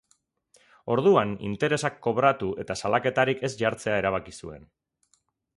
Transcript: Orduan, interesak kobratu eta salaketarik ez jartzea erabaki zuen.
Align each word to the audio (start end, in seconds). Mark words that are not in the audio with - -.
Orduan, 0.95 1.35
interesak 1.49 2.01
kobratu 2.07 2.49
eta 2.65 2.79
salaketarik 2.81 3.47
ez 3.49 3.55
jartzea 3.63 4.03
erabaki 4.05 4.37
zuen. 4.45 4.69